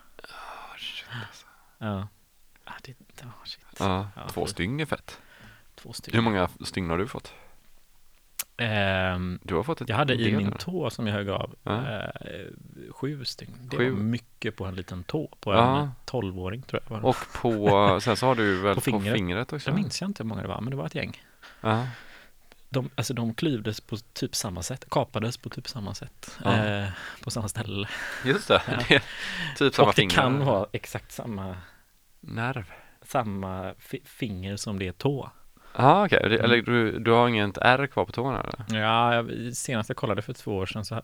[1.77, 2.07] Ja.
[2.65, 3.65] Ja, det, det var shit.
[3.79, 5.17] Ja, Ja, två för- stygn är fett.
[5.75, 6.15] Två stygn.
[6.15, 7.33] Hur många stygn har du fått?
[8.61, 11.77] Ehm, Du har fått ett jag hade i min tå som jag högg av Ja.
[11.87, 12.05] eh,
[12.91, 13.53] sju stygn.
[13.71, 13.89] Det Sju.
[13.91, 15.29] var mycket på en liten tå.
[15.39, 15.79] På Ja.
[15.81, 16.89] en tolvåring tror jag.
[16.99, 17.05] Var.
[17.09, 19.53] Och på, sen så har du väl På på fingret, fingret.
[19.53, 19.69] också?
[19.69, 21.23] Jag minns jag inte hur många det var, men det var ett gäng.
[21.61, 21.87] Ja.
[22.69, 26.37] De, alltså de klyvdes på typ samma sätt, kapades på typ samma sätt.
[26.43, 26.65] Ja.
[26.65, 26.87] Eh,
[27.23, 27.87] på samma ställe.
[28.25, 29.01] Just det, det är
[29.57, 31.55] typ samma och det kan vara exakt samma,
[32.19, 32.71] Nerv.
[33.01, 35.31] samma fi- finger som det är tå.
[35.77, 36.19] Ja, okej.
[36.23, 36.45] Det- Mm.
[36.45, 38.79] Eller du, du har inget R kvar på tårna eller?
[38.81, 40.95] Ja, jag, senast jag kollade för två år sedan så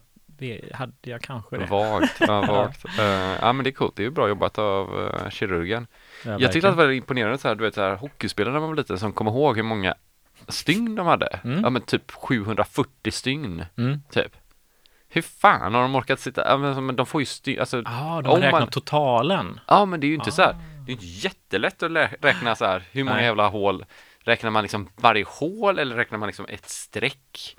[0.72, 1.64] hade jag kanske det.
[1.66, 2.84] Vagt, ja vagt.
[2.98, 3.04] Eh,
[3.40, 5.86] ja men det är coolt, det är ju bra jobbat av uh, kirurgen.
[6.24, 8.60] Ja, jag tyckte att det var imponerande så här, du vet så här, hockeyspelare när
[8.60, 9.94] man var liten som kommer ihåg hur många
[10.48, 11.26] stygn de hade.
[11.44, 11.60] Mm.
[11.64, 14.02] Ja men typ 740 stygn, Mm.
[14.10, 14.32] typ.
[15.08, 18.30] Hur fan har de orkat sitta, ja, men, de får ju stygn, alltså, Ja, de
[18.30, 19.60] Om har man- totalen.
[19.66, 20.54] ja men det är ju inte så här, Ah.
[20.54, 23.24] det är ju inte jättelätt att lä- räkna så här, hur många Nej.
[23.24, 23.84] jävla hål,
[24.28, 27.56] räknar man liksom varje hål eller räknar man liksom ett streck?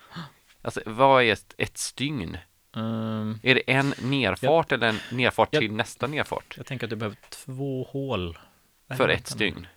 [0.62, 2.38] Alltså vad är ett, ett stygn?
[2.76, 6.54] Ehm, Är det en nerfart eller en nerfart Jag- till nästa nerfart?
[6.58, 8.38] jag tänker att du behöver två hål.
[8.98, 9.68] För ett stygn?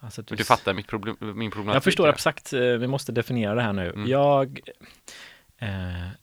[0.00, 1.76] Alltså att Du fattar mitt problem, min problematik?
[1.76, 3.90] Jag förstår exakt, eh, vi måste definiera det här nu.
[3.90, 4.08] Mm.
[4.08, 4.60] Jag,
[5.58, 5.68] eh,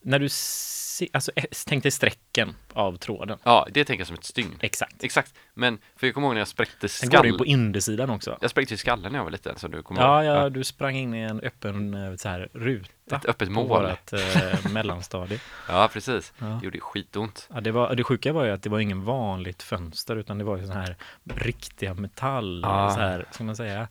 [0.02, 3.38] när du se, alltså, eh, tänk dig strecken av tråden.
[3.44, 4.58] Ja, det tänker jag som ett stygn.
[4.60, 5.04] Exakt.
[5.04, 8.10] Exakt, men för jag kommer ihåg när jag spräckte Sen går det ju på insidan
[8.10, 8.38] också.
[8.42, 10.36] Jag spräckte ju skallen när jag var liten, så du kommer Ja, ihåg.
[10.36, 13.68] ja, du sprang in i en öppen eh, så här, ruta Ett öppet på mål.
[13.84, 15.40] vårt eh, mellanstadie.
[15.68, 16.34] Ja, precis.
[16.40, 16.46] Ja.
[16.46, 17.48] Det gjorde skitont.
[17.54, 20.44] Ja, det, var, det sjuka var ju att det var ingen vanligt fönster utan det
[20.44, 20.96] var ju så här
[21.36, 22.92] riktiga metall, Ja.
[22.94, 23.88] så här, ska man säga,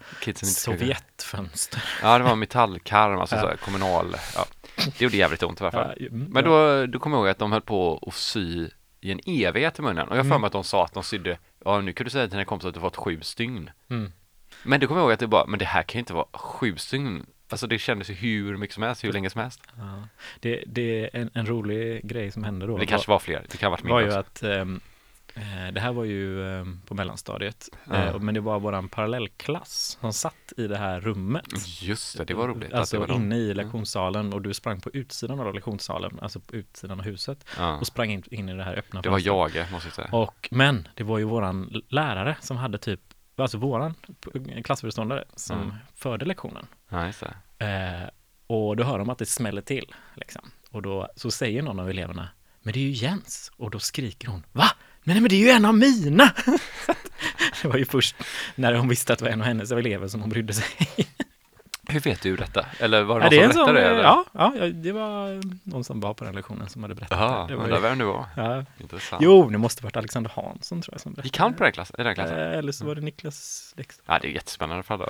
[0.76, 1.82] Sovjetfönster.
[2.02, 3.42] Ja, det var metallkarm, alltså Ja.
[3.42, 4.16] så här, kommunal.
[4.34, 4.46] Ja.
[4.98, 5.94] Det gjorde jävligt ont i alla fall.
[6.00, 8.68] Ja, Men då, då kommer jag ihåg att de höll på att sy
[9.00, 10.08] i en evighet i munnen.
[10.08, 10.40] Och jag har för Mm.
[10.40, 12.68] mig att de sa att de sydde, ja nu kan du säga till dina kompisar
[12.68, 13.70] att du fått sju stygn.
[13.90, 14.12] Mm.
[14.62, 16.26] Men då kommer jag ihåg att det bara, men det här kan ju inte vara
[16.32, 17.26] sju stygn.
[17.48, 19.60] Alltså det kändes ju hur mycket som helst, hur länge som helst.
[19.78, 20.02] Ja.
[20.40, 22.78] Det, det är en, en rolig grej som hände då.
[22.78, 24.46] Det kanske var fler, det kan ha varit var mindre ju också.
[24.48, 24.64] att eh,
[25.72, 30.52] det här var ju ehm, på mellanstadiet, eh, men det var våran parallellklass som satt
[30.56, 31.46] i det här rummet.
[31.82, 32.72] Just det, det var roligt.
[32.72, 36.54] att Alltså var inne i lektionssalen och du sprang på utsidan av lektionssalen, alltså på
[36.56, 37.76] utsidan av huset Ja.
[37.78, 40.08] och sprang in, in i det här öppna Det var jag, måste jag säga.
[40.12, 43.00] Och, men det var ju våran lärare som hade typ,
[43.36, 43.94] alltså våran
[44.64, 45.74] klassföreståndare som Mm.
[45.94, 46.66] förde lektionen.
[47.58, 48.08] Eh,
[48.46, 49.94] och då hör de att det smäller till.
[50.14, 50.50] Liksom.
[50.70, 52.28] Och då så säger någon av eleverna,
[52.62, 53.52] men det är ju Jens.
[53.56, 54.64] Och då skriker hon, va?
[55.04, 56.32] Nej, men det är ju en av mina!
[57.62, 58.16] det var ju först
[58.54, 60.66] när hon visste att det var en av hennes elever som hon brydde sig.
[61.88, 62.66] Hur vet du detta?
[62.78, 63.94] Eller var det Ja, någon det som berättade det?
[63.94, 64.02] Eller?
[64.02, 64.24] ja,
[64.58, 67.52] ja, det var någon som var på den lektionen som hade berättat Jaha, det.
[67.52, 68.26] det var undrar ju, vem det var.
[68.36, 68.64] ja.
[68.80, 69.22] Intressant.
[69.22, 71.26] Jo, det måste varit Alexander Hansson tror jag som berättade.
[71.28, 71.96] Gick han på den klassen?
[72.00, 72.38] I den klassen?
[72.38, 74.00] Eh, Eller så var det Niklas Lex.
[74.06, 75.08] Ja, det är jättespännande för alla.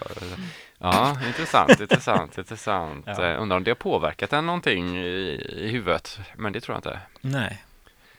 [0.78, 3.04] Ja, intressant, intressant, intressant.
[3.06, 3.24] Ja.
[3.26, 6.78] Eh, Undrar om det har påverkat en någonting i, i huvudet, men det tror jag
[6.78, 7.00] inte.
[7.20, 7.62] Nej,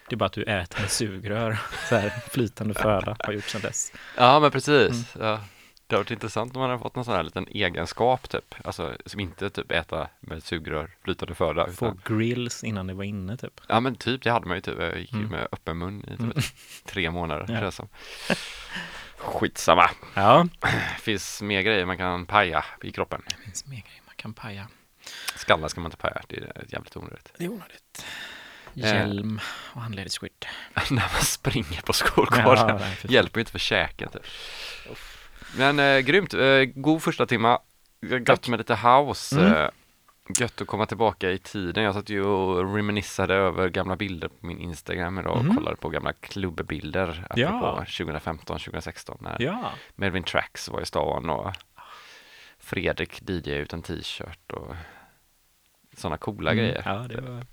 [0.10, 1.58] det är bara att du äter med sugrör.
[1.90, 3.92] Så här, flytande föda har gjort sedan dess.
[4.18, 5.16] Ja, men precis.
[5.20, 5.40] Ja.
[5.88, 8.94] Det har varit intressant om man har fått någon sån här liten egenskap typ, alltså
[9.06, 11.68] som inte typ äta med sugrör, flytande föda.
[11.72, 13.62] Få Utan, grills innan det var inne typ.
[13.68, 14.80] ja, men typ, det hade man ju typ.
[14.80, 15.32] Jag gick ju Mm.
[15.32, 16.46] med öppen mun i typ
[16.86, 17.60] tre månader, Ja.
[17.60, 17.88] känns som.
[19.18, 19.90] Skitsamma.
[20.14, 20.48] Ja,
[21.00, 23.22] finns mer grejer man kan paja i kroppen.
[23.28, 24.68] det finns mer grejer man kan paja.
[25.36, 27.34] Skallar ska man inte paja, det är jävligt onödigt.
[27.38, 28.06] Det är onödigt.
[28.76, 28.82] Eh.
[28.84, 29.40] Hjälm
[29.74, 30.46] och handledsskydd.
[30.92, 32.68] När man springer på skolgården.
[32.68, 33.12] nej, fan.
[33.12, 34.22] Hjälper ju inte för käken typ.
[35.58, 37.60] Men eh, grymt, eh, god första timma.
[38.28, 39.40] Gött med lite house.
[39.42, 39.54] Mm.
[39.54, 39.70] Eh,
[40.40, 41.84] gött att komma tillbaka i tiden.
[41.84, 45.56] Jag satt ju och reminissade över gamla bilder på min Instagram idag och Mhm.
[45.56, 47.48] kollade på gamla klubbbilder Ja.
[47.48, 51.54] apropå 2015-2016 när Ja, Melvin Tracks var i stan och
[52.60, 54.76] Fredrik DJ utan t-shirt och
[55.98, 56.82] sådana coola Mm, grejer.
[56.86, 57.46] Ja, det var...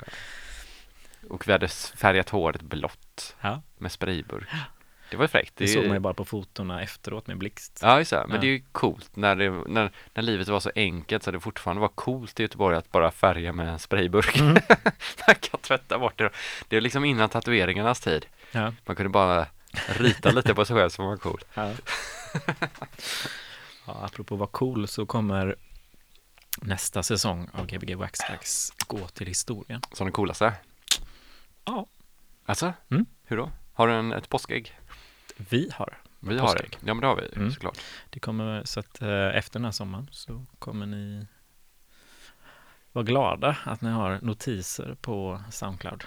[1.31, 3.62] Och vi hade färgat håret blått ja.
[3.78, 4.48] med sprayburk.
[5.11, 5.52] Det var ju fräckt.
[5.57, 7.81] det är såg man ju bara på fotona efteråt med blixt.
[7.82, 8.24] Ja, just det.
[8.27, 8.40] Men Ja.
[8.40, 11.81] det är ju coolt när, det, när, när livet var så enkelt så det fortfarande
[11.81, 14.39] var coolt i Göteborg att bara färga med en sprayburk.
[14.39, 14.52] Mm.
[15.27, 16.31] Man kan tvätta bort det.
[16.69, 18.27] Det är liksom innan tatueringarnas tid.
[18.52, 18.73] Ja.
[18.85, 19.47] Man kunde bara
[19.86, 21.40] rita lite på sig själv som var cool.
[21.55, 21.73] Ja.
[23.86, 25.57] ja, apropå vara cool så kommer
[26.62, 29.82] nästa säsong av Gbg Waxtrax gå till historien.
[29.93, 30.52] Som det coolaste.
[31.70, 31.86] Ja.
[32.47, 32.72] Alltså?
[32.90, 33.06] Mm.
[33.24, 33.51] Hur då?
[33.74, 34.78] Har du en, ett påskägg?
[35.36, 35.98] Vi har.
[36.20, 36.64] Vi har det.
[36.72, 37.51] Ja, men det har vi Mm.
[37.51, 37.78] såklart.
[38.10, 41.26] Det kommer, så att eh, efter den här sommaren så kommer ni
[42.92, 46.05] vara glada att ni har notiser på Soundcloud.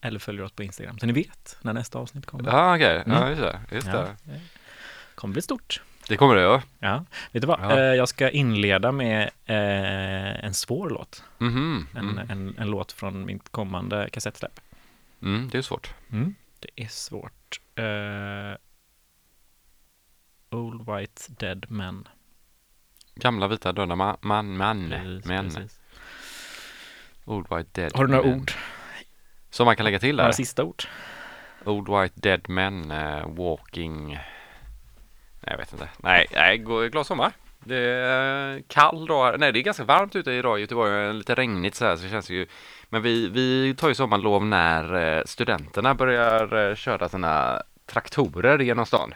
[0.00, 2.50] Eller följer oss på Instagram, så ni vet när nästa avsnitt kommer.
[2.50, 3.02] Ja, okej.
[3.06, 3.28] Ja, Mm.
[3.30, 3.60] just det.
[3.72, 4.40] Just Ja, det
[5.14, 5.82] kommer bli stort.
[6.08, 6.62] Det kommer det, ja.
[6.78, 7.60] Ja, vet du vad?
[7.60, 7.70] Ja.
[7.78, 11.24] Eh, jag ska inleda med eh, en svår låt.
[11.38, 11.86] Mhm.
[11.96, 12.30] En, Mm.
[12.30, 14.60] en, en låt från mitt kommande kassettsläpp.
[15.22, 15.94] Mm, det är svårt.
[16.60, 17.60] Det är svårt.
[17.74, 18.58] Eh,
[20.58, 22.08] Old White Dead Men.
[23.14, 25.80] Gamla vita döda man, man, man Precis, precis.
[27.24, 28.40] Old White Dead Har du några men.
[28.40, 28.52] ord?
[29.50, 30.32] Som man kan lägga till Några där?
[30.32, 30.82] sista ord?
[31.64, 34.18] Old White Dead Men, eh, Walking...
[35.46, 35.88] Nej, jag vet inte.
[35.96, 37.32] Nej, nej glad sommar.
[37.64, 39.40] Det är kall dag.
[39.40, 41.14] Nej, det är ganska varmt ute idag i Göteborg.
[41.14, 42.46] Lite regnigt så här, så det känns ju...
[42.88, 48.86] Men vi, vi tar ju sommarlov när eh, studenterna börjar eh, köra sina traktorer genom
[48.86, 49.14] stan.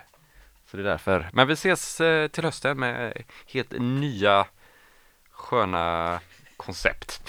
[0.71, 1.29] Så det är därför.
[1.33, 4.47] Men vi ses eh, till hösten med helt nya
[5.31, 6.21] sköna
[6.57, 7.23] koncept.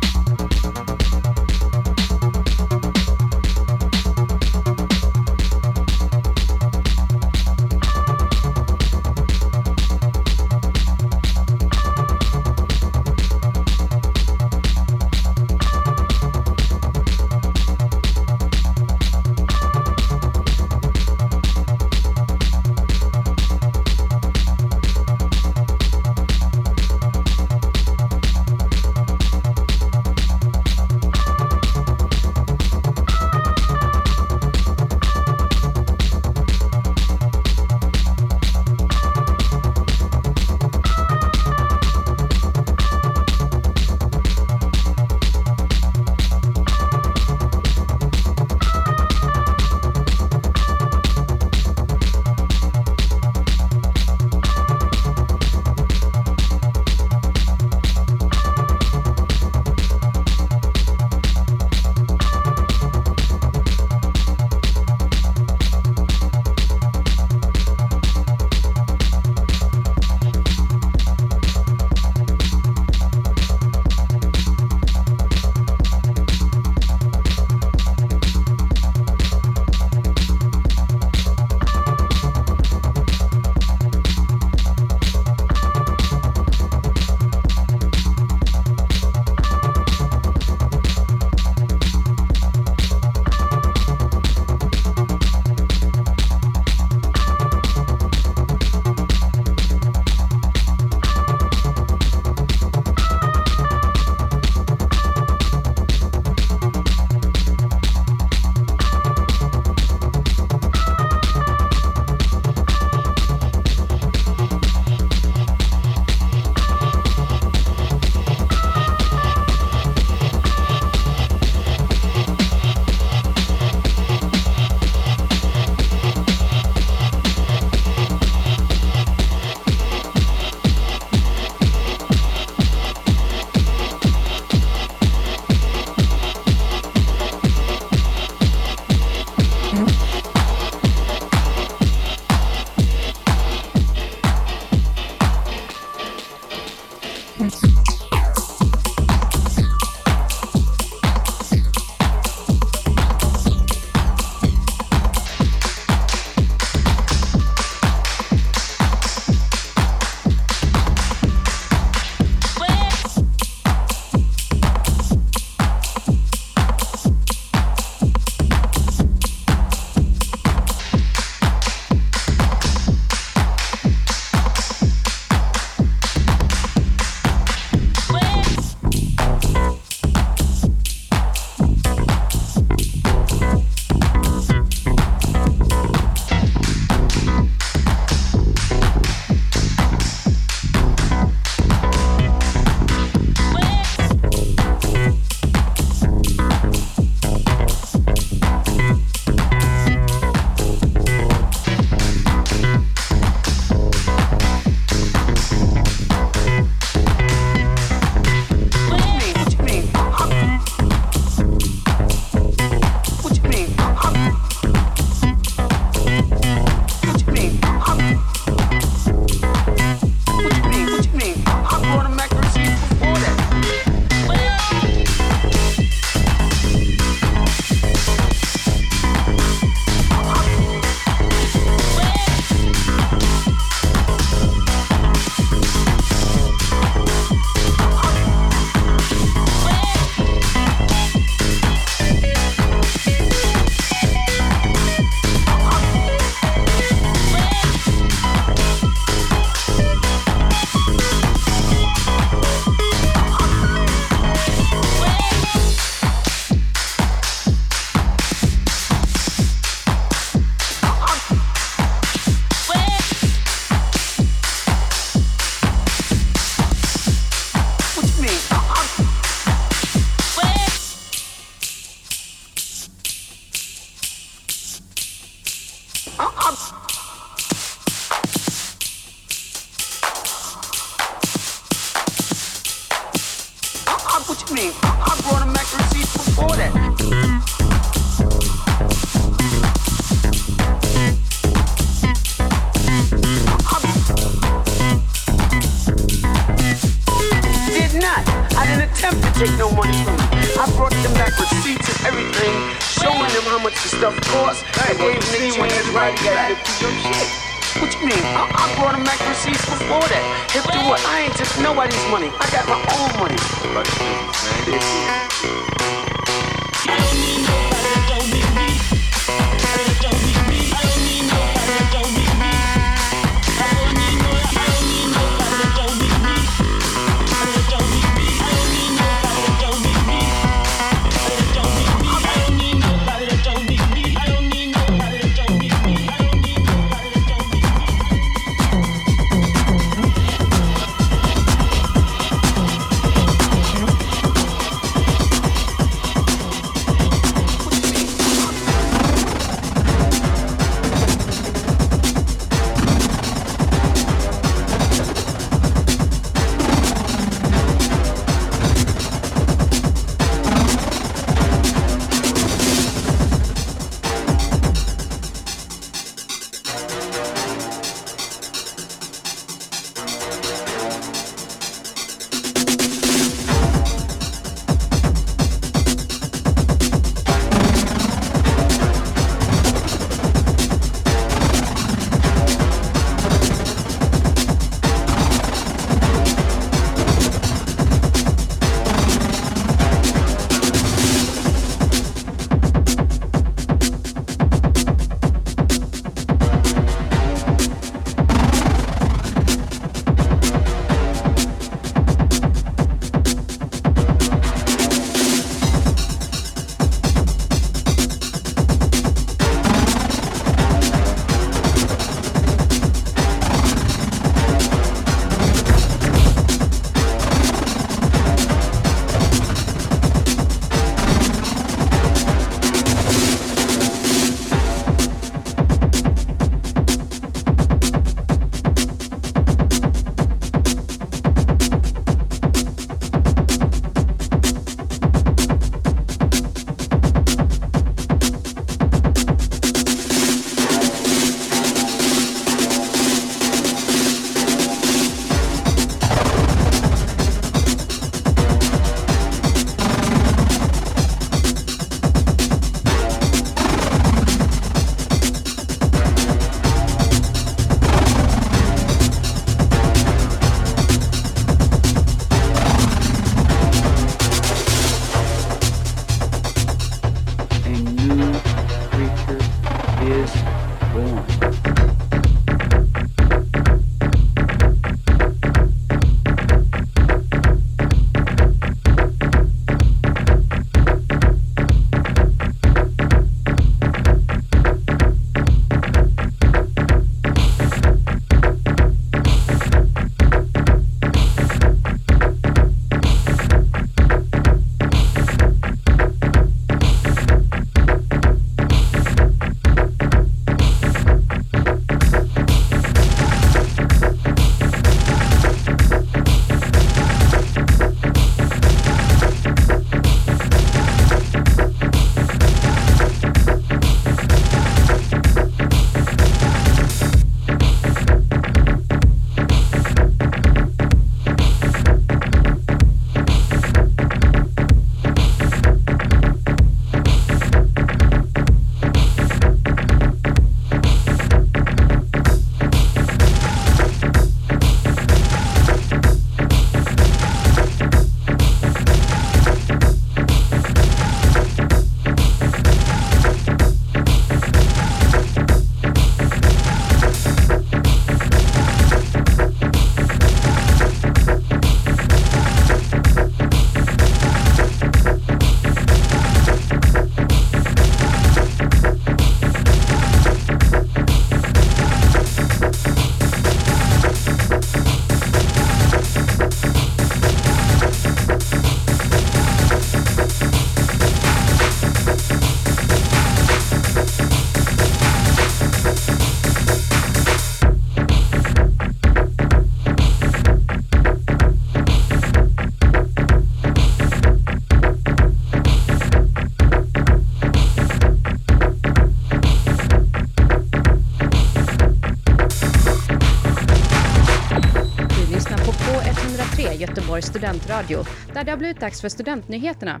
[597.38, 598.04] Studentradio
[598.34, 600.00] där det har blivit dags för Studentnyheterna.